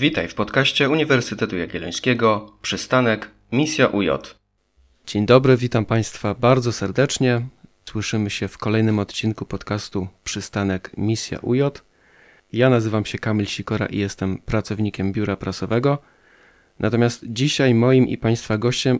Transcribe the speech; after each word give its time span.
Witaj 0.00 0.28
w 0.28 0.34
podcaście 0.34 0.90
Uniwersytetu 0.90 1.56
Jagiellońskiego 1.56 2.52
Przystanek 2.62 3.30
Misja 3.52 3.86
UJ. 3.86 4.08
Dzień 5.06 5.26
dobry, 5.26 5.56
witam 5.56 5.84
Państwa 5.84 6.34
bardzo 6.34 6.72
serdecznie. 6.72 7.46
Słyszymy 7.84 8.30
się 8.30 8.48
w 8.48 8.58
kolejnym 8.58 8.98
odcinku 8.98 9.44
podcastu 9.44 10.08
Przystanek 10.24 10.90
Misja 10.96 11.38
UJ. 11.38 11.62
Ja 12.52 12.70
nazywam 12.70 13.04
się 13.04 13.18
Kamil 13.18 13.46
Sikora 13.46 13.86
i 13.86 13.98
jestem 13.98 14.38
pracownikiem 14.38 15.12
biura 15.12 15.36
prasowego. 15.36 15.98
Natomiast 16.78 17.24
dzisiaj 17.28 17.74
moim 17.74 18.08
i 18.08 18.18
Państwa 18.18 18.58
gościem 18.58 18.98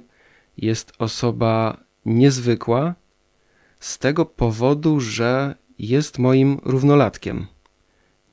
jest 0.57 0.93
osoba 0.99 1.77
niezwykła 2.07 2.95
z 3.81 3.99
tego 3.99 4.27
powodu, 4.27 5.01
że 5.01 5.55
jest 5.79 6.19
moim 6.19 6.61
równolatkiem. 6.65 7.47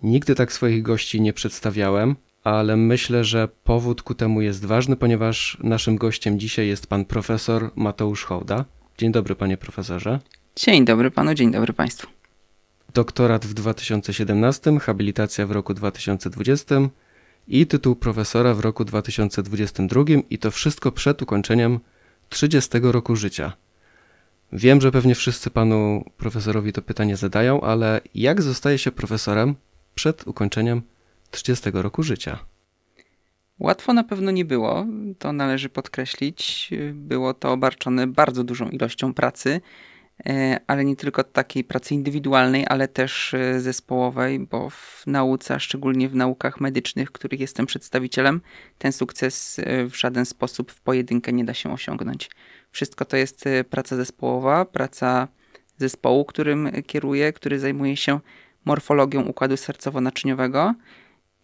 Nigdy 0.04 0.36
tak 0.36 0.54
swoich 0.54 0.84
gości 0.84 1.22
nie 1.22 1.34
przedstawiałem, 1.34 2.16
ale 2.46 2.78
myślę, 2.78 3.24
że 3.24 3.48
powód 3.64 4.02
ku 4.02 4.16
temu 4.16 4.42
jest 4.42 4.66
ważny, 4.66 4.96
ponieważ 4.96 5.58
naszym 5.64 5.96
gościem 5.98 6.40
dzisiaj 6.40 6.68
jest 6.68 6.88
pan 6.88 7.06
profesor 7.06 7.72
Mateusz 7.76 8.24
Hołda. 8.24 8.66
Dzień 8.98 9.12
dobry, 9.12 9.36
panie 9.36 9.58
profesorze. 9.58 10.20
Dzień 10.56 10.86
dobry 10.86 11.12
panu, 11.12 11.34
dzień 11.34 11.52
dobry 11.52 11.74
państwu. 11.74 12.08
Doktorat 12.94 13.46
w 13.46 13.54
2017, 13.54 14.80
habilitacja 14.80 15.48
w 15.48 15.52
roku 15.52 15.74
2020 15.74 16.76
i 17.48 17.68
tytuł 17.68 17.96
profesora 17.96 18.54
w 18.54 18.60
roku 18.60 18.86
2022 18.86 20.04
i 20.30 20.38
to 20.38 20.52
wszystko 20.52 20.92
przed 20.92 21.22
ukończeniem 21.22 21.80
30 22.30 22.80
roku 22.82 23.16
życia. 23.16 23.54
Wiem, 24.54 24.82
że 24.82 24.92
pewnie 24.92 25.16
wszyscy 25.16 25.50
panu 25.50 26.06
profesorowi 26.18 26.74
to 26.74 26.82
pytanie 26.82 27.18
zadają, 27.18 27.62
ale 27.62 28.02
jak 28.16 28.42
zostaje 28.42 28.78
się 28.78 28.92
profesorem 28.92 29.56
przed 29.96 30.28
ukończeniem 30.28 30.82
30 30.82 30.95
roku 31.74 32.04
życia? 32.04 32.40
Łatwo 33.60 33.94
na 33.94 34.04
pewno 34.04 34.32
nie 34.32 34.46
było, 34.46 34.86
to 35.20 35.34
należy 35.34 35.70
podkreślić. 35.70 36.70
Było 36.94 37.34
to 37.34 37.52
obarczone 37.52 38.08
bardzo 38.08 38.44
dużą 38.44 38.70
ilością 38.70 39.14
pracy, 39.14 39.62
e, 40.26 40.60
ale 40.68 40.86
nie 40.86 40.96
tylko 40.96 41.24
takiej 41.24 41.64
pracy 41.64 41.94
indywidualnej, 41.94 42.66
ale 42.70 42.88
też 42.88 43.34
e, 43.34 43.60
zespołowej, 43.60 44.40
bo 44.40 44.70
w 44.70 45.04
nauce, 45.08 45.56
a 45.56 45.60
szczególnie 45.60 46.10
w 46.10 46.16
naukach 46.16 46.62
medycznych, 46.62 47.12
których 47.12 47.40
jestem 47.40 47.66
przedstawicielem, 47.66 48.42
ten 48.78 48.92
sukces 48.92 49.60
e, 49.60 49.86
w 49.86 49.96
żaden 49.98 50.26
sposób 50.26 50.72
w 50.72 50.82
pojedynkę 50.82 51.34
nie 51.34 51.46
da 51.46 51.54
się 51.54 51.74
osiągnąć. 51.74 52.30
Wszystko 52.72 53.06
to 53.06 53.18
jest 53.18 53.46
praca 53.70 53.96
zespołowa, 53.96 54.66
praca 54.66 55.28
zespołu, 55.78 56.26
którym 56.26 56.72
kieruję, 56.88 57.34
który 57.34 57.60
zajmuje 57.60 57.98
się 57.98 58.20
morfologią 58.66 59.22
układu 59.22 59.56
sercowo-naczyniowego 59.56 60.74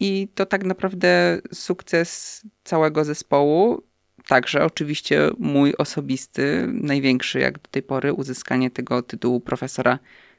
i 0.02 0.28
to 0.34 0.46
tak 0.46 0.64
naprawdę 0.64 1.40
sukces 1.52 2.42
całego 2.64 3.04
zespołu. 3.04 3.82
Także 4.26 4.64
oczywiście 4.64 5.30
mój 5.38 5.74
osobisty, 5.78 6.68
największy 6.72 7.40
jak 7.40 7.58
do 7.58 7.68
tej 7.70 7.82
pory, 7.82 8.12
uzyskanie 8.12 8.70
tego 8.70 9.02
tytułu 9.02 9.40
profesora 9.40 9.98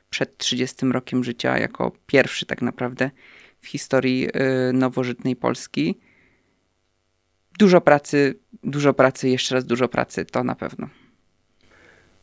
przed 0.09 0.37
30 0.37 0.85
rokiem 0.85 1.23
życia, 1.23 1.57
jako 1.57 1.91
pierwszy 2.07 2.45
tak 2.45 2.61
naprawdę 2.61 3.11
w 3.61 3.67
historii 3.67 4.27
y, 4.69 4.73
nowożytnej 4.73 5.35
Polski. 5.35 5.99
Dużo 7.59 7.81
pracy, 7.81 8.39
dużo 8.63 8.93
pracy, 8.93 9.29
jeszcze 9.29 9.55
raz 9.55 9.65
dużo 9.65 9.87
pracy, 9.87 10.25
to 10.25 10.43
na 10.43 10.55
pewno. 10.55 10.89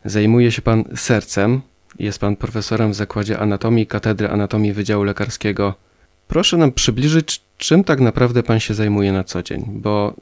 Zajmuje 0.04 0.52
się 0.52 0.62
pan 0.62 0.84
sercem. 0.96 1.60
Jest 1.98 2.18
pan 2.18 2.36
profesorem 2.36 2.90
w 2.90 2.94
Zakładzie 2.94 3.38
Anatomii 3.38 3.86
Katedry 3.86 4.28
Anatomii 4.28 4.72
Wydziału 4.72 5.04
Lekarskiego 5.04 5.89
Proszę 6.30 6.56
nam 6.56 6.72
przybliżyć, 6.72 7.42
czym 7.56 7.84
tak 7.84 8.00
naprawdę 8.00 8.42
Pan 8.42 8.60
się 8.60 8.74
zajmuje 8.74 9.12
na 9.12 9.24
co 9.24 9.42
dzień, 9.42 9.64
bo 9.68 10.14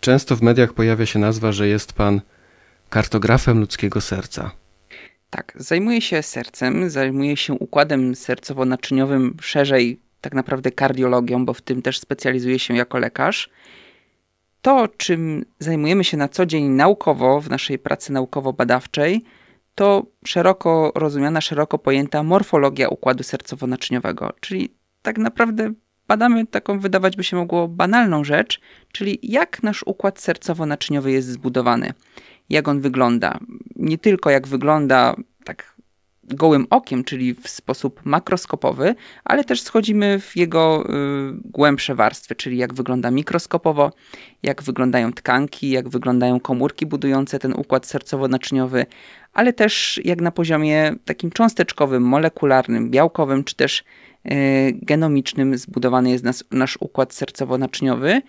często 0.00 0.36
w 0.36 0.42
mediach 0.42 0.72
pojawia 0.72 1.06
się 1.06 1.18
nazwa, 1.18 1.52
że 1.52 1.68
jest 1.68 1.92
Pan 1.92 2.20
kartografem 2.90 3.60
ludzkiego 3.60 4.00
serca. 4.00 4.50
Tak, 5.30 5.52
zajmuję 5.56 6.00
się 6.00 6.22
sercem, 6.22 6.90
zajmuję 6.90 7.36
się 7.36 7.52
układem 7.52 8.12
sercowo-naczyniowym, 8.12 9.34
szerzej 9.40 10.00
tak 10.20 10.34
naprawdę 10.34 10.70
kardiologią, 10.70 11.46
bo 11.46 11.54
w 11.54 11.60
tym 11.60 11.82
też 11.82 11.98
specjalizuję 11.98 12.58
się 12.58 12.76
jako 12.76 12.98
lekarz. 12.98 13.50
To, 14.62 14.88
czym 14.96 15.44
zajmujemy 15.58 16.04
się 16.04 16.16
na 16.16 16.28
co 16.28 16.46
dzień 16.46 16.64
naukowo 16.64 17.40
w 17.40 17.50
naszej 17.50 17.78
pracy 17.78 18.12
naukowo-badawczej, 18.12 19.20
to 19.74 20.06
szeroko 20.24 20.92
rozumiana, 20.94 21.40
szeroko 21.40 21.78
pojęta 21.78 22.22
morfologia 22.22 22.88
układu 22.88 23.22
sercowo-naczyniowego, 23.22 24.30
czyli 24.40 24.81
tak 25.02 25.18
naprawdę 25.18 25.72
badamy 26.08 26.46
taką, 26.46 26.80
wydawać 26.80 27.16
by 27.16 27.24
się 27.24 27.36
mogło, 27.36 27.68
banalną 27.68 28.24
rzecz, 28.24 28.60
czyli 28.92 29.18
jak 29.22 29.62
nasz 29.62 29.82
układ 29.86 30.18
sercowo-naczyniowy 30.18 31.06
jest 31.06 31.28
zbudowany, 31.28 31.92
jak 32.50 32.68
on 32.68 32.80
wygląda. 32.80 33.38
Nie 33.76 33.98
tylko 33.98 34.30
jak 34.30 34.48
wygląda 34.48 35.16
tak 35.44 35.76
gołym 36.24 36.66
okiem, 36.70 37.04
czyli 37.04 37.34
w 37.34 37.48
sposób 37.48 38.00
makroskopowy, 38.04 38.94
ale 39.24 39.44
też 39.44 39.62
schodzimy 39.62 40.20
w 40.20 40.36
jego 40.36 40.84
y, 40.84 40.92
głębsze 41.44 41.94
warstwy, 41.94 42.34
czyli 42.34 42.56
jak 42.56 42.74
wygląda 42.74 43.10
mikroskopowo, 43.10 43.92
jak 44.42 44.62
wyglądają 44.62 45.12
tkanki, 45.12 45.70
jak 45.70 45.88
wyglądają 45.88 46.40
komórki 46.40 46.86
budujące 46.86 47.38
ten 47.38 47.52
układ 47.52 47.86
sercowo-naczyniowy, 47.86 48.86
ale 49.32 49.52
też 49.52 50.00
jak 50.04 50.20
na 50.20 50.30
poziomie 50.30 50.94
takim 51.04 51.30
cząsteczkowym, 51.30 52.02
molekularnym, 52.02 52.90
białkowym, 52.90 53.44
czy 53.44 53.56
też 53.56 53.84
E, 54.24 54.72
genomicznym 54.72 55.58
zbudowany 55.58 56.10
jest 56.10 56.24
nas, 56.24 56.44
nasz 56.50 56.78
układ 56.80 57.12
sercowo-naczyniowy. 57.12 58.20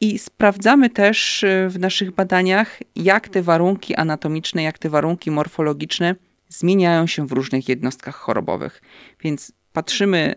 I 0.00 0.18
sprawdzamy 0.18 0.90
też 0.90 1.44
e, 1.44 1.68
w 1.68 1.78
naszych 1.78 2.10
badaniach, 2.10 2.80
jak 2.96 3.28
te 3.28 3.42
warunki 3.42 3.94
anatomiczne, 3.94 4.62
jak 4.62 4.78
te 4.78 4.90
warunki 4.90 5.30
morfologiczne 5.30 6.14
zmieniają 6.50 7.06
się 7.06 7.26
w 7.26 7.32
różnych 7.32 7.68
jednostkach 7.68 8.14
chorobowych. 8.14 8.82
Więc 9.20 9.52
patrzymy 9.72 10.34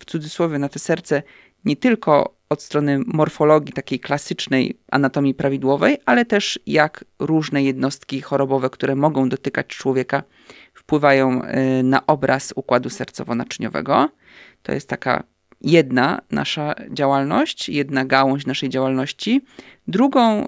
w 0.00 0.04
cudzysłowie 0.04 0.58
na 0.58 0.68
te 0.68 0.78
serce 0.78 1.22
nie 1.64 1.76
tylko 1.76 2.36
od 2.48 2.62
strony 2.62 3.00
morfologii 3.06 3.72
takiej 3.72 4.00
klasycznej 4.00 4.78
anatomii 4.90 5.34
prawidłowej, 5.34 5.96
ale 6.06 6.24
też 6.24 6.58
jak 6.66 7.04
różne 7.18 7.62
jednostki 7.62 8.20
chorobowe, 8.20 8.70
które 8.70 8.96
mogą 8.96 9.28
dotykać 9.28 9.66
człowieka, 9.66 10.22
wpływają 10.74 11.42
y, 11.42 11.82
na 11.82 12.06
obraz 12.06 12.52
układu 12.56 12.88
sercowo-naczyniowego. 12.88 14.08
To 14.62 14.72
jest 14.72 14.88
taka 14.88 15.24
jedna 15.62 16.20
nasza 16.30 16.74
działalność, 16.90 17.68
jedna 17.68 18.04
gałąź 18.04 18.46
naszej 18.46 18.68
działalności. 18.68 19.40
Drugą 19.88 20.46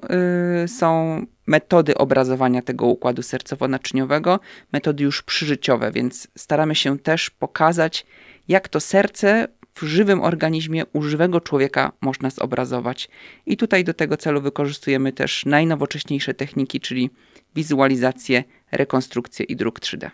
y, 0.65 0.69
są 0.69 1.21
metody 1.47 1.95
obrazowania 1.95 2.63
tego 2.63 2.87
układu 2.87 3.23
sercowo-naczyniowego, 3.23 4.39
metody 4.73 5.05
już 5.05 5.23
przyżyciowe, 5.23 5.93
więc 5.93 6.29
staramy 6.37 6.75
się 6.75 6.99
też 6.99 7.31
pokazać, 7.31 8.07
jak 8.49 8.69
to 8.69 8.81
serce 8.81 9.49
w 9.75 9.83
żywym 9.83 10.23
organizmie 10.23 10.87
u 10.93 11.03
żywego 11.03 11.41
człowieka 11.41 11.93
można 12.01 12.31
zobrazować. 12.31 13.09
I 13.47 13.57
tutaj 13.57 13.85
do 13.85 13.95
tego 13.95 14.17
celu 14.17 14.41
wykorzystujemy 14.41 15.13
też 15.13 15.47
najnowocześniejsze 15.47 16.35
techniki, 16.35 16.81
czyli 16.81 17.11
wizualizację, 17.55 18.45
rekonstrukcję 18.73 19.47
i 19.47 19.57
druk 19.57 19.81
3D. 19.81 20.11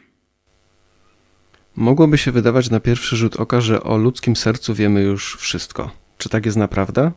Mogłoby 1.76 2.18
się 2.18 2.32
wydawać 2.32 2.70
na 2.70 2.80
pierwszy 2.80 3.16
rzut 3.16 3.36
oka, 3.36 3.60
że 3.60 3.82
o 3.82 3.96
ludzkim 3.96 4.36
sercu 4.36 4.74
wiemy 4.74 5.02
już 5.02 5.36
wszystko. 5.36 5.90
Czy 6.18 6.28
tak 6.28 6.46
jest 6.46 6.58
naprawdę? 6.58 7.12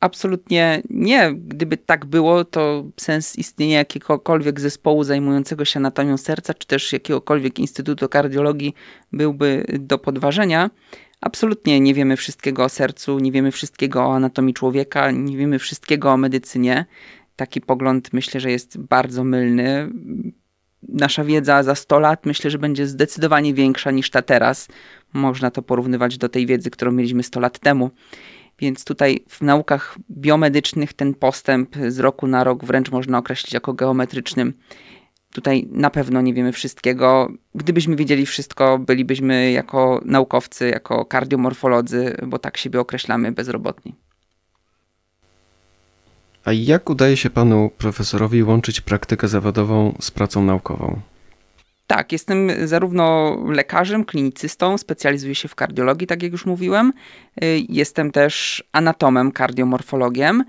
Absolutnie 0.00 0.82
nie. 0.90 1.32
Gdyby 1.34 1.76
tak 1.76 2.04
było, 2.04 2.44
to 2.44 2.84
sens 2.96 3.36
istnienia 3.36 3.78
jakiegokolwiek 3.78 4.60
zespołu 4.60 5.04
zajmującego 5.04 5.64
się 5.64 5.80
anatomią 5.80 6.16
serca, 6.16 6.54
czy 6.54 6.66
też 6.66 6.92
jakiegokolwiek 6.92 7.58
instytutu 7.58 8.08
kardiologii 8.08 8.74
byłby 9.12 9.64
do 9.78 9.98
podważenia. 9.98 10.70
Absolutnie 11.20 11.80
nie 11.80 11.94
wiemy 11.94 12.16
wszystkiego 12.16 12.64
o 12.64 12.68
sercu, 12.68 13.18
nie 13.18 13.32
wiemy 13.32 13.50
wszystkiego 13.50 14.00
o 14.00 14.14
anatomii 14.14 14.54
człowieka, 14.54 15.10
nie 15.10 15.36
wiemy 15.36 15.58
wszystkiego 15.58 16.12
o 16.12 16.16
medycynie. 16.16 16.86
Taki 17.36 17.60
pogląd 17.60 18.12
myślę, 18.12 18.40
że 18.40 18.50
jest 18.50 18.78
bardzo 18.78 19.24
mylny 19.24 19.90
nasza 20.88 21.24
wiedza 21.24 21.62
za 21.62 21.74
100 21.74 21.98
lat 22.00 22.26
myślę, 22.26 22.50
że 22.50 22.58
będzie 22.58 22.86
zdecydowanie 22.86 23.54
większa 23.54 23.90
niż 23.90 24.10
ta 24.10 24.22
teraz. 24.22 24.68
Można 25.12 25.50
to 25.50 25.62
porównywać 25.62 26.18
do 26.18 26.28
tej 26.28 26.46
wiedzy, 26.46 26.70
którą 26.70 26.92
mieliśmy 26.92 27.22
100 27.22 27.40
lat 27.40 27.58
temu. 27.58 27.90
Więc 28.58 28.84
tutaj 28.84 29.24
w 29.28 29.42
naukach 29.42 29.98
biomedycznych 30.10 30.92
ten 30.92 31.14
postęp 31.14 31.76
z 31.88 31.98
roku 31.98 32.26
na 32.26 32.44
rok 32.44 32.64
wręcz 32.64 32.90
można 32.90 33.18
określić 33.18 33.52
jako 33.52 33.72
geometrycznym. 33.72 34.52
Tutaj 35.32 35.68
na 35.70 35.90
pewno 35.90 36.20
nie 36.20 36.34
wiemy 36.34 36.52
wszystkiego. 36.52 37.32
Gdybyśmy 37.54 37.96
wiedzieli 37.96 38.26
wszystko, 38.26 38.78
bylibyśmy 38.78 39.50
jako 39.52 40.00
naukowcy, 40.04 40.68
jako 40.68 41.04
kardiomorfolodzy, 41.04 42.16
bo 42.26 42.38
tak 42.38 42.56
siebie 42.56 42.80
określamy, 42.80 43.32
bezrobotni. 43.32 43.94
A 46.46 46.52
jak 46.52 46.90
udaje 46.90 47.16
się 47.16 47.30
panu 47.30 47.70
profesorowi 47.78 48.42
łączyć 48.42 48.80
praktykę 48.80 49.28
zawodową 49.28 49.96
z 50.00 50.10
pracą 50.10 50.44
naukową? 50.44 51.00
Tak, 51.86 52.12
jestem 52.12 52.50
zarówno 52.68 53.36
lekarzem, 53.48 54.04
klinicystą, 54.04 54.78
specjalizuję 54.78 55.34
się 55.34 55.48
w 55.48 55.54
kardiologii, 55.54 56.06
tak 56.06 56.22
jak 56.22 56.32
już 56.32 56.46
mówiłem. 56.46 56.92
Y, 57.42 57.66
jestem 57.68 58.10
też 58.10 58.64
anatomem, 58.72 59.32
kardiomorfologiem. 59.32 60.44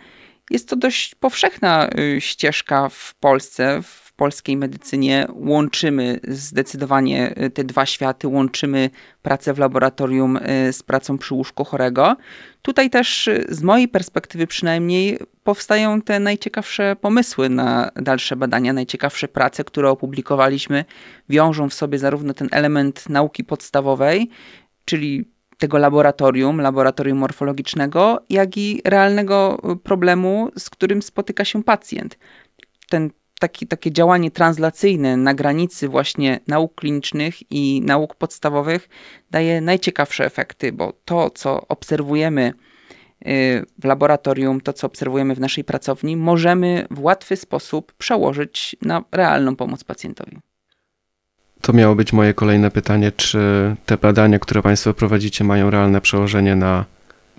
Jest 0.52 0.70
to 0.70 0.76
dość 0.76 1.16
powszechna 1.16 1.90
y, 2.00 2.22
ścieżka 2.22 2.90
w 2.90 3.16
Polsce, 3.20 3.82
polskiej 4.18 4.58
medycynie. 4.58 5.28
Łączymy 5.34 6.20
zdecydowanie 6.28 7.44
y, 7.44 7.50
te 7.50 7.64
dwa 7.64 7.86
światy, 7.86 8.28
łączymy 8.28 8.90
pracę 9.22 9.54
w 9.54 9.60
laboratorium 9.60 10.40
z 10.72 10.84
pracą 10.84 11.18
przy 11.18 11.34
łóżku 11.34 11.64
chorego. 11.64 12.16
Tutaj 12.62 12.90
też 12.90 13.30
z 13.50 13.64
mojej 13.64 13.88
perspektywy 13.88 14.48
przynajmniej 14.48 15.20
powstają 15.44 16.02
te 16.02 16.20
najciekawsze 16.20 16.96
pomysły 17.02 17.50
na 17.50 17.92
dalsze 17.96 18.36
badania, 18.36 18.74
najciekawsze 18.74 19.28
prace, 19.28 19.64
które 19.64 19.90
opublikowaliśmy, 19.90 20.86
wiążą 21.30 21.70
w 21.70 21.74
sobie 21.74 22.00
zarówno 22.00 22.34
ten 22.34 22.48
element 22.52 23.10
nauki 23.10 23.44
podstawowej, 23.44 24.30
czyli 24.86 25.26
tego 25.58 25.78
laboratorium, 25.78 26.62
laboratorium 26.62 27.18
morfologicznego, 27.18 28.24
jak 28.30 28.58
i 28.58 28.82
realnego 28.86 29.62
problemu, 29.84 30.52
z 30.58 30.70
którym 30.70 31.02
spotyka 31.02 31.46
się 31.46 31.64
pacjent. 31.64 32.18
Ten 32.90 33.10
taki, 33.40 33.68
takie 33.68 33.92
działanie 33.92 34.32
translacyjne 34.32 35.18
na 35.18 35.34
granicy 35.34 35.90
właśnie 35.90 36.40
nauk 36.48 36.76
klinicznych 36.76 37.52
i 37.52 37.82
nauk 37.82 38.16
podstawowych 38.16 38.90
daje 39.32 39.62
najciekawsze 39.62 40.26
efekty, 40.26 40.72
bo 40.72 40.94
to, 41.06 41.30
co 41.30 41.68
obserwujemy 41.68 42.54
y, 43.28 43.66
w 43.80 43.86
laboratorium, 43.86 44.62
to, 44.62 44.74
co 44.74 44.88
obserwujemy 44.88 45.36
w 45.36 45.40
naszej 45.40 45.64
pracowni, 45.64 46.18
możemy 46.18 46.88
w 46.92 47.00
łatwy 47.00 47.36
sposób 47.36 47.94
przełożyć 47.94 48.76
na 48.82 49.04
realną 49.12 49.56
pomoc 49.56 49.84
pacjentowi. 49.84 50.38
To 51.62 51.74
miało 51.74 51.96
być 51.96 52.14
moje 52.14 52.34
kolejne 52.34 52.72
pytanie, 52.72 53.12
czy 53.12 53.76
te 53.86 53.98
badania, 53.98 54.40
które 54.40 54.62
Państwo 54.62 54.94
prowadzicie, 54.94 55.44
mają 55.44 55.70
realne 55.70 56.02
przełożenie 56.02 56.56
na 56.56 56.86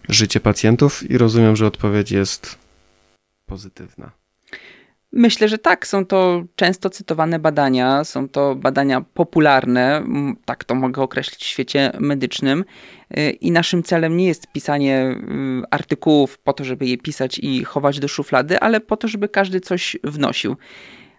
życie 0.09 0.41
pacjentów? 0.41 1.11
I 1.11 1.19
rozumiem, 1.19 1.57
że 1.57 1.67
odpowiedź 1.67 2.11
jest 2.11 2.59
pozytywna. 3.47 4.18
Myślę, 5.13 5.49
że 5.49 5.59
tak. 5.59 5.87
Są 5.87 6.07
to 6.07 6.45
często 6.57 6.91
cytowane 6.91 7.39
badania, 7.39 8.05
są 8.05 8.29
to 8.29 8.55
badania 8.55 9.01
popularne, 9.01 10.05
tak 10.45 10.65
to 10.65 10.75
mogę 10.75 11.03
określić 11.03 11.45
w 11.45 11.47
świecie 11.47 11.93
medycznym. 12.01 12.65
Y, 13.19 13.31
I 13.31 13.51
naszym 13.51 13.83
celem 13.83 14.17
nie 14.17 14.27
jest 14.27 14.53
pisanie 14.53 15.17
y, 15.63 15.71
artykułów 15.71 16.39
po 16.39 16.53
to, 16.53 16.65
żeby 16.65 16.87
je 16.87 16.99
pisać 16.99 17.39
i 17.39 17.65
chować 17.65 18.01
do 18.01 18.09
szuflady, 18.09 18.61
ale 18.61 18.81
po 18.81 18.97
to, 18.97 19.09
żeby 19.09 19.29
każdy 19.29 19.61
coś 19.61 19.97
wnosił. 20.05 20.57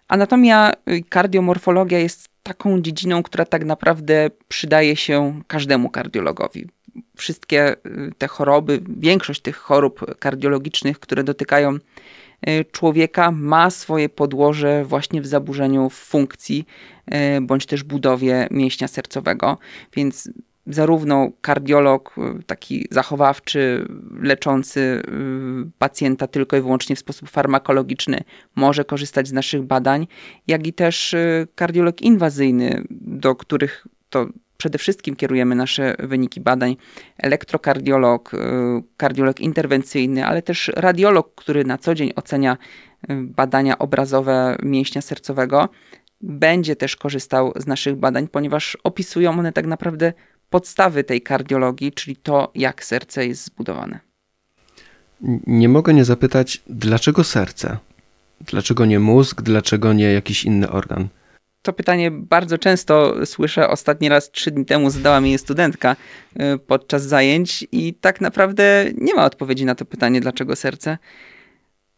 Anatomia, 0.07 0.73
y, 0.89 1.03
kardiomorfologia 1.09 1.99
jest 1.99 2.29
taką 2.43 2.81
dziedziną, 2.81 3.23
która 3.23 3.45
tak 3.45 3.65
naprawdę 3.65 4.29
przydaje 4.47 4.95
się 4.95 5.41
każdemu 5.47 5.89
kardiologowi. 5.89 6.67
Wszystkie 7.17 7.75
te 8.17 8.27
choroby, 8.27 8.81
większość 8.97 9.41
tych 9.41 9.57
chorób 9.57 10.19
kardiologicznych, 10.19 10.99
które 10.99 11.23
dotykają 11.23 11.77
Y, 11.77 12.28
człowieka 12.71 13.31
ma 13.31 13.69
swoje 13.69 14.09
podłoże 14.09 14.85
właśnie 14.85 15.21
w 15.21 15.27
zaburzeniu 15.27 15.89
funkcji 15.89 16.65
y, 17.37 17.41
bądź 17.41 17.65
też 17.65 17.83
budowie 17.83 18.47
mięśnia 18.51 18.87
sercowego. 18.87 19.57
Więc 19.95 20.29
zarówno 20.67 21.29
kardiolog, 21.41 22.15
y, 22.39 22.43
taki 22.43 22.87
zachowawczy, 22.91 23.87
leczący 24.21 25.03
pacjenta 25.77 26.27
tylko 26.27 26.57
i 26.57 26.61
wyłącznie 26.61 26.95
w 26.95 26.99
sposób 26.99 27.29
farmakologiczny 27.29 28.23
może 28.55 28.85
korzystać 28.85 29.27
z 29.27 29.33
naszych 29.33 29.63
badań, 29.63 30.07
jak 30.47 30.67
i 30.67 30.73
też 30.73 31.15
kardiolog 31.55 32.01
inwazyjny, 32.01 32.83
do 32.91 33.35
których 33.35 33.87
to 34.09 34.27
przede 34.59 34.77
wszystkim 34.77 35.15
kierujemy 35.15 35.55
nasze 35.55 35.95
wyniki 35.99 36.41
badań 36.41 36.77
elektrokardiolog, 37.17 38.33
y, 38.33 38.37
kardiolog 38.97 39.39
interwencyjny, 39.39 40.25
ale 40.25 40.41
też 40.41 40.71
radiolog, 40.75 41.35
który 41.35 41.65
na 41.65 41.77
co 41.77 41.95
dzień 41.95 42.11
ocenia 42.15 42.57
y, 43.09 43.15
badania 43.15 43.77
obrazowe 43.77 44.57
mięśnia 44.63 45.01
sercowego, 45.01 45.69
będzie 46.21 46.75
też 46.75 46.95
korzystał 46.95 47.53
z 47.55 47.67
naszych 47.67 47.95
badań, 47.95 48.27
ponieważ 48.27 48.77
opisują 48.83 49.39
one 49.39 49.53
tak 49.53 49.65
naprawdę 49.65 50.13
podstawy 50.49 51.03
tej 51.03 51.21
kardiologii, 51.21 51.91
czyli 51.91 52.15
to, 52.15 52.51
jak 52.55 52.85
serce 52.85 53.27
jest 53.27 53.45
zbudowane. 53.45 53.99
Nie 55.47 55.69
mogę 55.69 55.93
nie 55.93 56.05
zapytać, 56.05 56.61
dlaczego 56.67 57.23
serce? 57.23 57.77
Dlaczego 58.41 58.85
nie 58.85 58.99
mózg? 58.99 59.41
Dlaczego 59.41 59.93
nie 59.93 60.13
jakiś 60.13 60.43
inny 60.43 60.69
organ? 60.69 61.07
To 61.61 61.73
pytanie 61.73 62.11
bardzo 62.11 62.57
często 62.57 63.25
słyszę. 63.25 63.69
Ostatni 63.69 64.09
raz 64.09 64.31
trzy 64.31 64.51
dni 64.51 64.65
temu 64.65 64.89
zadała 64.89 65.21
mi 65.21 65.31
je 65.31 65.37
studentka 65.37 65.95
y, 66.55 66.57
podczas 66.57 67.03
zajęć, 67.03 67.67
i 67.71 67.93
tak 67.93 68.21
naprawdę 68.21 68.85
nie 68.97 69.15
ma 69.15 69.25
odpowiedzi 69.25 69.65
na 69.65 69.75
to 69.75 69.85
pytanie, 69.85 70.21
dlaczego 70.21 70.55
serce. 70.55 70.97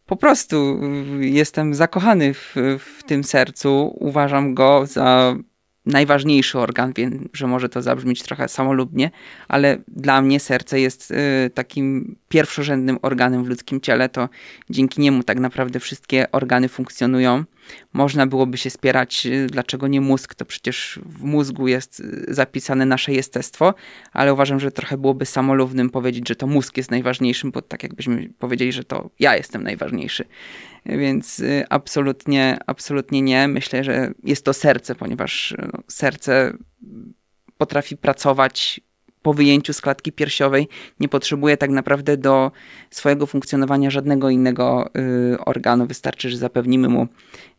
Po 0.06 0.16
prostu 0.16 0.80
y, 1.20 1.26
jestem 1.28 1.74
zakochany 1.74 2.34
w, 2.34 2.54
w 2.78 3.02
tym 3.02 3.24
sercu. 3.24 3.96
Uważam 4.00 4.54
go 4.54 4.86
za 4.86 5.36
najważniejszy 5.86 6.58
organ. 6.58 6.92
Wiem, 6.96 7.28
że 7.32 7.46
może 7.46 7.68
to 7.68 7.82
zabrzmieć 7.82 8.22
trochę 8.22 8.48
samolubnie, 8.48 9.10
ale 9.48 9.78
dla 9.88 10.22
mnie 10.22 10.40
serce 10.40 10.80
jest 10.80 11.10
y, 11.10 11.50
takim 11.54 12.16
pierwszorzędnym 12.28 12.98
organem 13.02 13.44
w 13.44 13.48
ludzkim 13.48 13.80
ciele. 13.80 14.08
To 14.08 14.28
dzięki 14.70 15.00
niemu 15.00 15.22
tak 15.22 15.40
naprawdę 15.40 15.80
wszystkie 15.80 16.32
organy 16.32 16.68
funkcjonują. 16.68 17.44
Można 17.92 18.26
byłoby 18.26 18.58
się 18.58 18.70
spierać, 18.70 19.26
y, 19.26 19.46
dlaczego 19.46 19.88
nie 19.88 20.00
mózg, 20.00 20.34
to 20.34 20.44
przecież 20.44 21.00
w 21.06 21.22
mózgu 21.22 21.68
jest 21.68 22.00
y, 22.00 22.24
zapisane 22.28 22.86
nasze 22.86 23.12
jestestwo, 23.12 23.74
ale 24.12 24.32
uważam, 24.32 24.60
że 24.60 24.70
trochę 24.70 24.98
byłoby 24.98 25.26
samolubnym 25.26 25.90
powiedzieć, 25.90 26.28
że 26.28 26.36
to 26.36 26.46
mózg 26.46 26.76
jest 26.76 26.90
najważniejszym, 26.90 27.50
bo 27.50 27.62
tak 27.62 27.82
jakbyśmy 27.82 28.30
powiedzieli, 28.38 28.72
że 28.72 28.84
to 28.84 29.10
ja 29.20 29.36
jestem 29.36 29.62
najważniejszy. 29.62 30.24
Więc 30.86 31.40
y, 31.40 31.64
absolutnie, 31.68 32.58
absolutnie 32.66 33.22
nie. 33.22 33.48
Myślę, 33.48 33.84
że 33.84 34.12
jest 34.24 34.44
to 34.44 34.52
serce, 34.52 34.94
ponieważ 34.94 35.54
no, 35.72 35.82
serce 35.88 36.52
potrafi 37.58 37.96
pracować 37.96 38.80
po 39.22 39.34
wyjęciu 39.34 39.72
z 39.72 39.80
klatki 39.80 40.12
piersiowej 40.12 40.68
nie 41.00 41.08
potrzebuje 41.08 41.56
tak 41.56 41.70
naprawdę 41.70 42.16
do 42.16 42.50
swojego 42.90 43.26
funkcjonowania 43.26 43.90
żadnego 43.90 44.30
innego 44.30 44.90
y, 45.34 45.38
organu. 45.44 45.86
Wystarczy, 45.86 46.30
że 46.30 46.36
zapewnimy 46.36 46.88
mu 46.88 47.06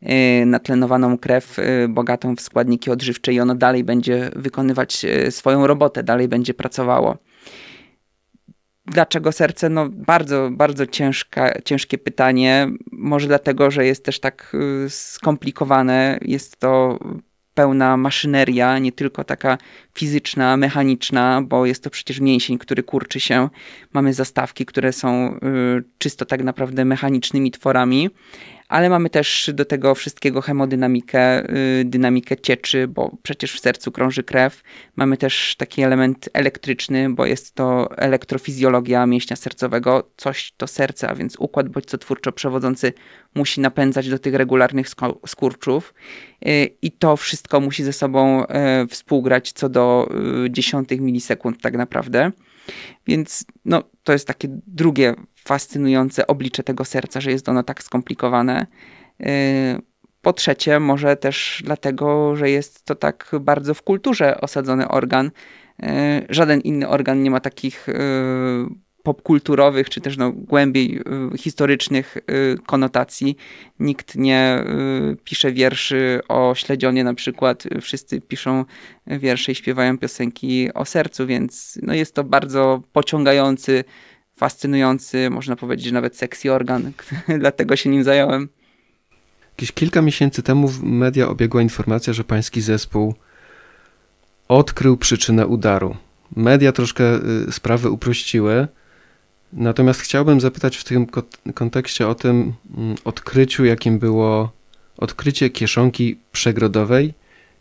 y, 0.03 0.45
natlenowaną 0.45 1.17
krew, 1.17 1.59
y, 1.59 1.87
bogatą 1.89 2.35
w 2.35 2.41
składniki 2.41 2.91
odżywcze 2.91 3.33
i 3.33 3.39
ono 3.39 3.55
dalej 3.55 3.83
będzie 3.83 4.31
wykonywać 4.35 5.05
y, 5.05 5.31
swoją 5.31 5.67
robotę, 5.67 6.03
dalej 6.03 6.27
będzie 6.27 6.53
pracowało. 6.53 7.17
Dlaczego 8.85 9.31
serce? 9.31 9.69
No 9.69 9.89
bardzo, 9.89 10.49
bardzo 10.51 10.85
ciężka, 10.85 11.61
ciężkie 11.65 11.97
pytanie. 11.97 12.67
Może 12.91 13.27
dlatego, 13.27 13.71
że 13.71 13.85
jest 13.85 14.05
też 14.05 14.19
tak 14.19 14.55
y, 14.85 14.89
skomplikowane. 14.89 16.19
Jest 16.21 16.57
to 16.59 16.99
pełna 17.53 17.97
maszyneria, 17.97 18.79
nie 18.79 18.91
tylko 18.91 19.23
taka 19.23 19.57
fizyczna, 19.95 20.57
mechaniczna, 20.57 21.41
bo 21.41 21.65
jest 21.65 21.83
to 21.83 21.89
przecież 21.89 22.19
mięsień, 22.19 22.57
który 22.57 22.83
kurczy 22.83 23.19
się. 23.19 23.49
Mamy 23.93 24.13
zastawki, 24.13 24.65
które 24.65 24.93
są 24.93 25.35
y, 25.77 25.83
czysto 25.97 26.25
tak 26.25 26.43
naprawdę 26.43 26.85
mechanicznymi 26.85 27.51
tworami, 27.51 28.09
ale 28.73 28.89
mamy 28.89 29.09
też 29.09 29.51
do 29.53 29.65
tego 29.65 29.95
wszystkiego 29.95 30.41
hemodynamikę, 30.41 31.49
y, 31.79 31.85
dynamikę 31.85 32.37
cieczy, 32.37 32.87
bo 32.87 33.17
przecież 33.23 33.53
w 33.53 33.59
sercu 33.59 33.91
krąży 33.91 34.23
krew. 34.23 34.63
Mamy 34.95 35.17
też 35.17 35.55
taki 35.57 35.81
element 35.81 36.29
elektryczny, 36.33 37.09
bo 37.09 37.25
jest 37.25 37.55
to 37.55 37.97
elektrofizjologia 37.97 39.05
mięśnia 39.05 39.35
sercowego, 39.35 40.11
coś 40.17 40.53
to 40.57 40.67
serce, 40.67 41.09
a 41.09 41.15
więc 41.15 41.35
układ 41.39 41.69
bodźcotwórczo-przewodzący 41.69 42.93
musi 43.35 43.61
napędzać 43.61 44.09
do 44.09 44.19
tych 44.19 44.33
regularnych 44.33 44.87
skurczów 45.27 45.93
y, 46.47 46.77
i 46.81 46.91
to 46.91 47.17
wszystko 47.17 47.59
musi 47.59 47.83
ze 47.83 47.93
sobą 47.93 48.43
y, 48.43 48.47
współgrać 48.87 49.51
co 49.51 49.69
do 49.69 50.09
dziesiątych 50.49 51.01
milisekund 51.01 51.61
tak 51.61 51.73
naprawdę. 51.73 52.31
Więc 53.07 53.45
no, 53.65 53.83
to 54.03 54.13
jest 54.13 54.27
takie 54.27 54.47
drugie 54.67 55.15
fascynujące 55.45 56.27
oblicze 56.27 56.63
tego 56.63 56.85
serca, 56.85 57.21
że 57.21 57.31
jest 57.31 57.49
ono 57.49 57.63
tak 57.63 57.83
skomplikowane. 57.83 58.67
Y, 59.21 59.25
po 60.21 60.33
trzecie, 60.33 60.79
może 60.79 61.15
też 61.15 61.61
dlatego, 61.65 62.35
że 62.35 62.49
jest 62.49 62.85
to 62.85 62.95
tak 62.95 63.31
bardzo 63.41 63.73
w 63.73 63.81
kulturze 63.81 64.41
osadzony 64.41 64.87
organ. 64.87 65.31
Y, 65.83 65.87
żaden 66.29 66.61
inny 66.61 66.87
organ 66.87 67.23
nie 67.23 67.31
ma 67.31 67.39
takich 67.39 67.89
y, 67.89 67.93
popkulturowych, 69.03 69.89
czy 69.89 70.01
też 70.01 70.17
no, 70.17 70.31
głębiej 70.31 71.01
historycznych 71.37 72.17
konotacji. 72.65 73.37
Nikt 73.79 74.15
nie 74.15 74.63
pisze 75.23 75.51
wierszy 75.51 76.21
o 76.27 76.55
śledzionie 76.55 77.03
na 77.03 77.13
przykład. 77.13 77.63
Wszyscy 77.81 78.21
piszą 78.21 78.65
wiersze 79.07 79.51
i 79.51 79.55
śpiewają 79.55 79.97
piosenki 79.97 80.73
o 80.73 80.85
sercu, 80.85 81.27
więc 81.27 81.79
no, 81.81 81.93
jest 81.93 82.15
to 82.15 82.23
bardzo 82.23 82.81
pociągający 82.93 83.83
fascynujący, 84.35 85.29
można 85.29 85.55
powiedzieć, 85.55 85.91
nawet 85.91 86.17
sexy 86.17 86.53
organ, 86.53 86.91
dlatego 87.39 87.75
się 87.75 87.89
nim 87.89 88.03
zająłem. 88.03 88.49
Jakieś 89.51 89.71
kilka 89.71 90.01
miesięcy 90.01 90.43
temu 90.43 90.67
w 90.67 90.83
media 90.83 91.27
obiegła 91.27 91.61
informacja, 91.61 92.13
że 92.13 92.23
pański 92.23 92.61
zespół 92.61 93.15
odkrył 94.47 94.97
przyczynę 94.97 95.47
udaru. 95.47 95.95
Media 96.35 96.71
troszkę 96.71 97.03
y, 97.47 97.51
sprawy 97.51 97.89
uprościły, 97.89 98.67
natomiast 99.53 100.01
chciałbym 100.01 100.41
zapytać 100.41 100.77
w 100.77 100.83
tym 100.83 101.07
kontekście 101.53 102.07
o 102.07 102.15
tym 102.15 102.53
mm, 102.77 102.95
odkryciu, 103.05 103.65
jakim 103.65 103.99
było 103.99 104.51
odkrycie 104.97 105.49
kieszonki 105.49 106.17
przegrodowej 106.31 107.13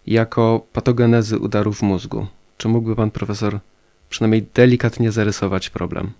jako 0.06 0.66
patogenezy 0.72 1.38
udaru 1.38 1.72
w 1.72 1.82
mózgu. 1.82 2.26
Czy 2.58 2.68
mógłby 2.68 2.96
pan 2.96 3.10
profesor 3.10 3.58
przynajmniej 4.08 4.46
delikatnie 4.54 5.12
zarysować 5.12 5.70
problem? 5.70 6.12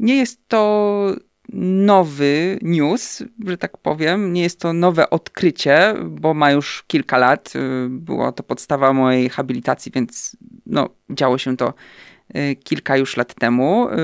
Nie 0.00 0.16
jest 0.16 0.48
to 0.48 1.14
nowy 1.52 2.58
news, 2.62 3.22
że 3.46 3.58
tak 3.58 3.78
powiem. 3.78 4.32
Nie 4.32 4.42
jest 4.42 4.60
to 4.60 4.72
nowe 4.72 5.10
odkrycie, 5.10 5.94
bo 6.04 6.34
ma 6.34 6.50
już 6.50 6.84
kilka 6.86 7.18
lat. 7.18 7.52
Była 7.88 8.32
to 8.32 8.42
podstawa 8.42 8.92
mojej 8.92 9.28
habilitacji, 9.28 9.92
więc 9.94 10.36
no, 10.66 10.88
działo 11.10 11.38
się 11.38 11.56
to 11.56 11.74
y, 12.36 12.56
kilka 12.56 12.96
już 12.96 13.16
lat 13.16 13.34
temu. 13.34 13.88
Y, 13.88 13.96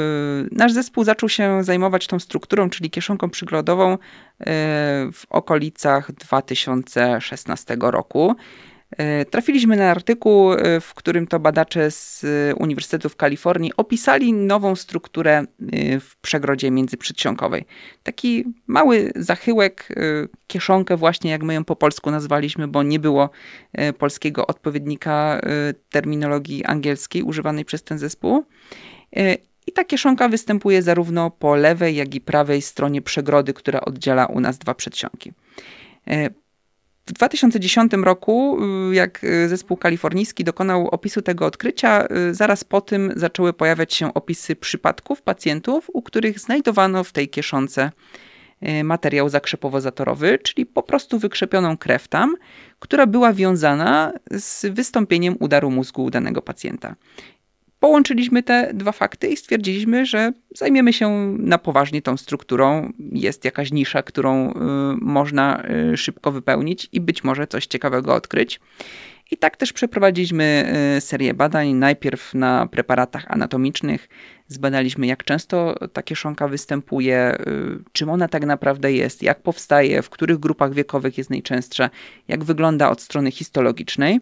nasz 0.52 0.72
zespół 0.72 1.04
zaczął 1.04 1.28
się 1.28 1.64
zajmować 1.64 2.06
tą 2.06 2.18
strukturą, 2.18 2.70
czyli 2.70 2.90
kieszonką 2.90 3.30
przygrodową 3.30 3.92
y, 3.92 3.98
w 5.12 5.22
okolicach 5.30 6.12
2016 6.12 7.76
roku. 7.80 8.36
E, 8.90 9.24
trafiliśmy 9.24 9.76
na 9.76 9.90
artykuł, 9.90 10.52
e, 10.52 10.80
w 10.80 10.94
którym 10.94 11.26
to 11.26 11.40
badacze 11.40 11.90
z 11.90 12.24
e, 12.24 12.54
Uniwersytetu 12.54 13.08
w 13.08 13.16
Kalifornii 13.16 13.72
opisali 13.76 14.32
nową 14.32 14.76
strukturę 14.76 15.44
w 16.00 16.16
przegrodzie 16.20 16.70
międzyprzysionkowej. 16.70 17.64
Taki 18.02 18.44
mały 18.66 19.12
zachyłek, 19.16 19.88
kieszonkę 20.46 20.96
właśnie 20.96 21.30
jak 21.30 21.42
my 21.42 21.54
ją 21.54 21.64
po 21.64 21.76
polsku 21.76 22.10
nazwaliśmy, 22.10 22.68
bo 22.68 22.82
nie 22.82 22.98
było 22.98 23.30
polskiego 23.98 24.46
odpowiednika 24.46 25.40
terminologii 25.90 26.64
angielskiej 26.64 27.22
używanej 27.22 27.64
przez 27.64 27.82
ten 27.82 27.98
zespół. 27.98 28.44
I 29.66 29.72
ta 29.72 29.84
kieszonka 29.84 30.28
występuje 30.28 30.82
zarówno 30.82 31.30
po 31.30 31.54
lewej, 31.54 31.96
jak 31.96 32.14
i 32.14 32.20
prawej 32.20 32.62
stronie 32.62 33.02
przegrody, 33.02 33.54
która 33.54 33.80
oddziela 33.80 34.26
u 34.26 34.40
nas 34.40 34.58
dwa 34.58 34.74
przedsionki. 34.74 35.32
W 37.08 37.12
2010 37.12 37.92
roku, 37.92 38.58
y, 38.90 38.94
jak 38.94 39.24
y, 39.24 39.48
zespół 39.48 39.76
kalifornijski 39.76 40.44
dokonał 40.44 40.88
opisu 40.88 41.22
tego 41.22 41.46
odkrycia, 41.46 42.06
y, 42.30 42.34
zaraz 42.34 42.64
po 42.64 42.80
tym 42.80 43.12
zaczęły 43.16 43.52
pojawiać 43.52 43.94
się 43.94 44.14
opisy 44.14 44.56
przypadków 44.56 45.22
pacjentów, 45.22 45.90
u 45.92 46.02
których 46.02 46.38
znajdowano 46.38 47.04
w 47.04 47.12
tej 47.12 47.28
kieszonce 47.28 47.90
materiał 48.84 49.28
zakrzepowo-zatorowy, 49.28 50.38
czyli 50.42 50.66
po 50.66 50.82
prostu 50.82 51.18
wykrzepioną 51.18 51.76
krew 51.76 52.08
tam, 52.08 52.34
która 52.78 53.06
była 53.06 53.32
wiązana 53.32 54.12
z 54.30 54.66
wystąpieniem 54.66 55.36
udaru 55.40 55.70
mózgu 55.70 56.04
u 56.04 56.10
danego 56.10 56.42
pacjenta. 56.42 56.94
Połączyliśmy 57.80 58.42
te 58.42 58.70
dwa 58.74 58.92
fakty 58.92 59.28
i 59.28 59.36
stwierdziliśmy, 59.36 60.06
że 60.06 60.32
zajmiemy 60.54 60.92
się 60.92 61.36
na 61.38 61.58
poważnie 61.58 62.02
tą 62.02 62.16
strukturą. 62.16 62.92
Jest 63.12 63.44
jakaś 63.44 63.72
nisza, 63.72 64.02
którą 64.02 64.50
y, 64.50 64.54
można 65.00 65.62
y, 65.92 65.96
szybko 65.96 66.32
wypełnić 66.32 66.88
i 66.92 67.00
być 67.00 67.24
może 67.24 67.46
coś 67.46 67.66
ciekawego 67.66 68.14
odkryć. 68.14 68.60
I 69.30 69.36
tak 69.36 69.56
też 69.56 69.72
przeprowadziliśmy 69.72 70.72
y, 70.96 71.00
serię 71.00 71.34
badań, 71.34 71.72
najpierw 71.72 72.34
na 72.34 72.66
preparatach 72.66 73.24
anatomicznych. 73.28 74.08
Zbadaliśmy, 74.48 75.06
jak 75.06 75.24
często 75.24 75.74
ta 75.92 76.02
kieszonka 76.02 76.48
występuje, 76.48 77.38
y, 77.40 77.84
czym 77.92 78.10
ona 78.10 78.28
tak 78.28 78.46
naprawdę 78.46 78.92
jest, 78.92 79.22
jak 79.22 79.42
powstaje, 79.42 80.02
w 80.02 80.10
których 80.10 80.38
grupach 80.38 80.74
wiekowych 80.74 81.18
jest 81.18 81.30
najczęstsza, 81.30 81.90
jak 82.28 82.44
wygląda 82.44 82.90
od 82.90 83.00
strony 83.00 83.30
histologicznej. 83.30 84.20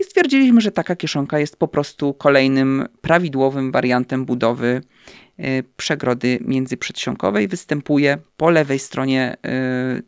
I 0.00 0.04
stwierdziliśmy, 0.04 0.60
że 0.60 0.72
taka 0.72 0.96
kieszonka 0.96 1.38
jest 1.38 1.56
po 1.56 1.68
prostu 1.68 2.14
kolejnym 2.14 2.88
prawidłowym 3.00 3.72
wariantem 3.72 4.24
budowy 4.24 4.80
y, 5.40 5.64
przegrody 5.76 6.38
międzyprzedsionkowej. 6.40 7.48
Występuje 7.48 8.18
po 8.36 8.50
lewej 8.50 8.78
stronie 8.78 9.36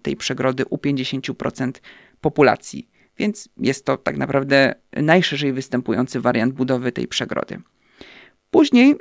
tej 0.03 0.17
przegrody 0.17 0.65
u 0.71 0.77
50% 0.77 1.73
populacji 2.21 2.98
więc 3.19 3.49
jest 3.57 3.85
to 3.85 3.97
tak 3.97 4.17
naprawdę 4.17 4.75
najszerzej 4.93 5.53
występujący 5.53 6.21
wariant 6.21 6.55
budowy 6.55 6.93
tej 6.93 7.09
przegrody. 7.09 7.61
Później 8.51 8.97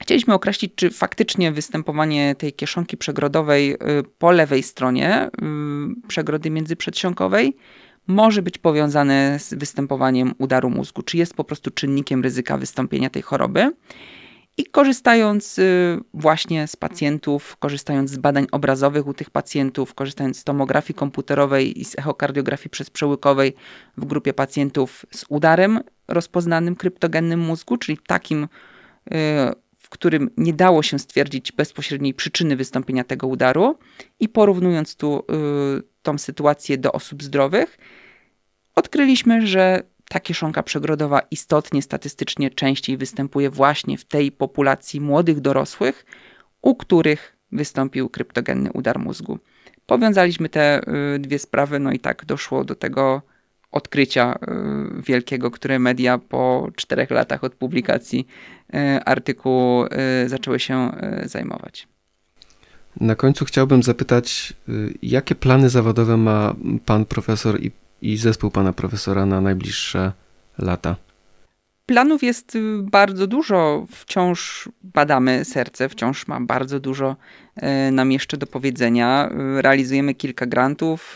chcieliśmy 0.00 0.34
określić, 0.34 0.72
czy 0.74 0.90
faktycznie 0.90 1.52
występowanie 1.52 2.34
tej 2.34 2.52
kieszonki 2.52 2.96
przegrodowej 2.96 3.72
y, 3.72 3.76
po 4.18 4.30
lewej 4.30 4.62
stronie 4.62 5.26
y, 5.26 6.08
przegrody 6.08 6.50
międzyprzedsionkowej 6.50 7.56
może 8.06 8.42
być 8.42 8.58
powiązane 8.58 9.38
z 9.38 9.54
występowaniem 9.54 10.34
udaru 10.38 10.70
mózgu, 10.70 11.02
czy 11.02 11.16
jest 11.16 11.34
po 11.34 11.44
prostu 11.44 11.70
czynnikiem 11.70 12.22
ryzyka 12.22 12.58
wystąpienia 12.58 13.10
tej 13.10 13.22
choroby. 13.22 13.72
I 14.58 14.66
korzystając 14.66 15.58
y, 15.58 15.98
właśnie 16.14 16.66
z 16.66 16.76
pacjentów, 16.76 17.56
korzystając 17.56 18.10
z 18.10 18.18
badań 18.18 18.46
obrazowych 18.52 19.06
u 19.06 19.14
tych 19.14 19.30
pacjentów, 19.30 19.94
korzystając 19.94 20.38
z 20.38 20.44
tomografii 20.44 20.94
komputerowej 20.94 21.80
i 21.80 21.84
z 21.84 21.98
echokardiografii 21.98 22.70
przezprzełykowej 22.70 23.54
w 23.96 24.04
grupie 24.04 24.34
pacjentów 24.34 25.06
z 25.10 25.24
udarem 25.28 25.80
rozpoznanym 26.08 26.76
kryptogennym 26.76 27.40
mózgu, 27.40 27.76
czyli 27.76 27.98
takim, 28.06 28.42
y, 28.44 28.48
w 29.78 29.88
którym 29.88 30.30
nie 30.36 30.52
dało 30.52 30.82
się 30.82 30.98
stwierdzić 30.98 31.52
bezpośredniej 31.52 32.14
przyczyny 32.14 32.56
wystąpienia 32.56 33.04
tego 33.04 33.26
udaru, 33.26 33.78
i 34.20 34.28
porównując 34.28 34.96
tu 34.96 35.18
y, 35.78 35.82
tą 36.02 36.18
sytuację 36.18 36.78
do 36.78 36.92
osób 36.92 37.22
zdrowych, 37.22 37.78
odkryliśmy, 38.74 39.46
że 39.46 39.82
ta 40.08 40.20
kieszonka 40.20 40.62
przegrodowa 40.62 41.20
istotnie 41.30 41.82
statystycznie 41.82 42.50
częściej 42.50 42.96
występuje 42.96 43.50
właśnie 43.50 43.98
w 43.98 44.04
tej 44.04 44.32
populacji 44.32 45.00
młodych 45.00 45.40
dorosłych, 45.40 46.06
u 46.62 46.74
których 46.74 47.36
wystąpił 47.52 48.08
kryptogenny 48.08 48.72
udar 48.72 48.98
mózgu. 48.98 49.38
Powiązaliśmy 49.86 50.48
te 50.48 50.80
y, 51.14 51.18
dwie 51.18 51.38
sprawy, 51.38 51.78
no 51.78 51.92
i 51.92 51.98
tak 51.98 52.24
doszło 52.24 52.64
do 52.64 52.74
tego 52.74 53.22
odkrycia 53.70 54.38
y, 54.98 55.02
wielkiego, 55.02 55.50
które 55.50 55.78
media 55.78 56.18
po 56.18 56.68
czterech 56.76 57.10
latach 57.10 57.44
od 57.44 57.54
publikacji 57.54 58.26
y, 58.74 59.04
artykułu 59.04 59.84
zaczęły 60.26 60.60
się 60.60 60.92
zajmować. 61.24 61.88
Na 63.00 63.14
końcu 63.14 63.44
chciałbym 63.44 63.82
zapytać, 63.82 64.52
jakie 65.02 65.34
plany 65.34 65.68
zawodowe 65.68 66.16
ma 66.16 66.54
pan 66.86 67.04
profesor 67.04 67.60
i 67.60 67.70
i 68.02 68.16
zespół 68.16 68.50
pana 68.50 68.72
profesora 68.72 69.26
na 69.26 69.40
najbliższe 69.40 70.12
lata? 70.58 70.96
Planów 71.88 72.22
jest 72.22 72.56
y, 72.56 72.60
bardzo 72.82 73.26
dużo. 73.26 73.86
Wciąż 73.90 74.68
badamy 74.82 75.44
serce, 75.44 75.88
wciąż 75.88 76.26
ma 76.26 76.40
bardzo 76.40 76.80
dużo 76.80 77.16
y, 77.88 77.92
nam 77.92 78.12
jeszcze 78.12 78.36
do 78.36 78.46
powiedzenia. 78.46 79.30
Y, 79.58 79.62
realizujemy 79.62 80.14
kilka 80.14 80.46
grantów. 80.46 81.14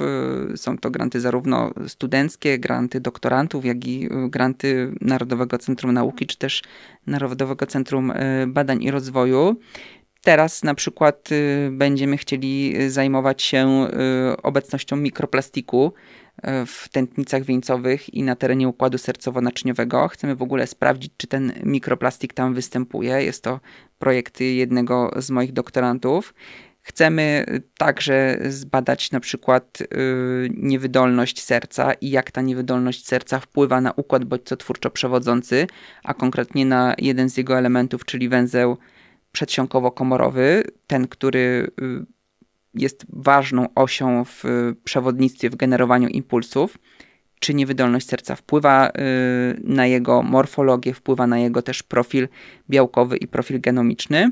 Są 0.56 0.78
to 0.78 0.90
granty 0.90 1.20
zarówno 1.20 1.70
studenckie, 1.88 2.58
granty 2.58 3.00
doktorantów, 3.00 3.64
jak 3.64 3.86
i 3.86 4.08
granty 4.28 4.92
Narodowego 5.00 5.58
Centrum 5.58 5.92
Nauki, 5.92 6.26
czy 6.26 6.36
też 6.36 6.62
Narodowego 7.06 7.66
Centrum 7.66 8.12
Badań 8.46 8.82
i 8.82 8.90
Rozwoju. 8.90 9.56
Teraz 10.25 10.62
na 10.62 10.75
przykład 10.75 11.29
będziemy 11.71 12.17
chcieli 12.17 12.75
zajmować 12.91 13.43
się 13.43 13.87
obecnością 14.43 14.97
mikroplastiku 14.97 15.93
w 16.67 16.88
tętnicach 16.88 17.43
wieńcowych 17.43 18.14
i 18.14 18.23
na 18.23 18.37
terenie 18.37 18.69
układu 18.69 18.99
sercowo-naczyniowego. 18.99 20.09
Chcemy 20.09 20.37
w 20.37 20.43
ogóle 20.43 20.67
sprawdzić, 20.67 21.12
czy 21.17 21.26
ten 21.26 21.52
mikroplastik 21.64 22.35
tam 22.35 22.55
występuje. 22.55 23.25
Jest 23.25 23.45
to 23.45 23.61
projekt 23.99 24.41
jednego 24.41 25.11
z 25.17 25.31
moich 25.31 25.52
doktorantów. 25.52 26.35
Chcemy 26.83 27.45
także 27.79 28.38
zbadać 28.49 29.11
na 29.11 29.21
przykład 29.21 29.79
yy, 29.81 30.50
niewydolność 30.57 31.43
serca 31.43 31.93
i 31.93 32.11
jak 32.11 32.31
ta 32.31 32.41
niewydolność 32.41 33.07
serca 33.07 33.41
wpływa 33.41 33.81
na 33.81 33.93
układ 33.93 34.25
bodźcotwórczo-przewodzący, 34.25 35.67
a 36.05 36.14
konkretnie 36.14 36.67
na 36.67 36.95
jeden 36.99 37.31
z 37.31 37.37
jego 37.37 37.59
elementów, 37.59 38.05
czyli 38.05 38.29
węzeł 38.29 38.76
przedsionkowo-komorowy, 39.32 40.62
ten, 40.86 41.08
który 41.08 41.70
yy, 41.80 42.06
jest 42.74 43.06
ważną 43.08 43.66
osią 43.74 44.24
w 44.24 44.44
przewodnictwie, 44.84 45.50
w 45.50 45.56
generowaniu 45.56 46.08
impulsów. 46.08 46.78
Czy 47.40 47.54
niewydolność 47.54 48.06
serca 48.08 48.36
wpływa 48.36 48.88
y, 48.88 48.92
na 49.64 49.86
jego 49.86 50.22
morfologię, 50.22 50.94
wpływa 50.94 51.26
na 51.26 51.38
jego 51.38 51.62
też 51.62 51.82
profil 51.82 52.28
białkowy 52.70 53.16
i 53.16 53.26
profil 53.26 53.60
genomiczny. 53.60 54.30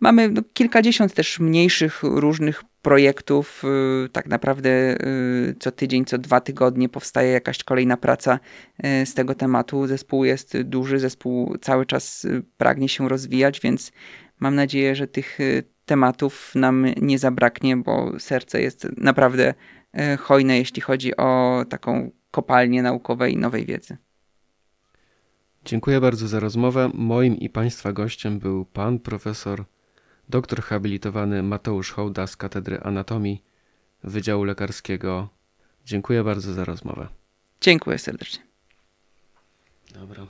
Mamy 0.00 0.28
no, 0.28 0.42
kilkadziesiąt 0.52 1.14
też 1.14 1.40
mniejszych, 1.40 2.02
różnych 2.02 2.64
projektów. 2.82 3.62
Y, 4.04 4.08
tak 4.08 4.26
naprawdę 4.26 4.70
y, 4.70 5.56
co 5.60 5.72
tydzień, 5.72 6.04
co 6.04 6.18
dwa 6.18 6.40
tygodnie 6.40 6.88
powstaje 6.88 7.32
jakaś 7.32 7.64
kolejna 7.64 7.96
praca 7.96 8.38
z 9.04 9.14
tego 9.14 9.34
tematu. 9.34 9.86
Zespół 9.86 10.24
jest 10.24 10.62
duży, 10.62 10.98
zespół 10.98 11.56
cały 11.60 11.86
czas 11.86 12.26
pragnie 12.56 12.88
się 12.88 13.08
rozwijać, 13.08 13.60
więc 13.60 13.92
mam 14.40 14.54
nadzieję, 14.54 14.94
że 14.94 15.06
tych 15.06 15.38
tematów 15.86 16.52
nam 16.54 16.86
nie 17.00 17.18
zabraknie, 17.18 17.76
bo 17.76 18.12
serce 18.18 18.62
jest 18.62 18.86
naprawdę 18.96 19.54
hojne, 20.18 20.58
jeśli 20.58 20.82
chodzi 20.82 21.16
o 21.16 21.64
taką 21.68 22.10
kopalnię 22.30 22.82
naukowej 22.82 23.36
nowej 23.36 23.66
wiedzy. 23.66 23.96
Dziękuję 25.64 26.00
bardzo 26.00 26.28
za 26.28 26.40
rozmowę. 26.40 26.90
Moim 26.94 27.36
i 27.36 27.48
Państwa 27.48 27.92
gościem 27.92 28.38
był 28.38 28.64
pan 28.64 28.98
profesor, 28.98 29.64
doktor 30.30 30.62
habilitowany 30.62 31.42
Mateusz 31.42 31.92
Hołda 31.92 32.26
z 32.26 32.36
Katedry 32.36 32.80
Anatomii 32.80 33.42
Wydziału 34.04 34.44
Lekarskiego. 34.44 35.28
Dziękuję 35.84 36.24
bardzo 36.24 36.54
za 36.54 36.64
rozmowę. 36.64 37.08
Dziękuję 37.60 37.98
serdecznie. 37.98 38.44
Dobra. 39.94 40.26